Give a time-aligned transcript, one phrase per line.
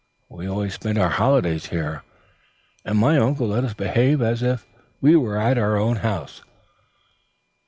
[0.29, 2.01] We always spent our holidays here,
[2.83, 4.65] and my uncle let us behave as if
[4.99, 6.41] we were at our own house.